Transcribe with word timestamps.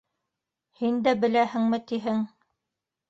—Һин 0.79 0.97
дә 1.07 1.13
беләһеңме, 1.25 1.83
тиһең. 1.93 2.25